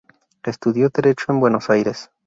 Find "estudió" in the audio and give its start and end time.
0.41-0.89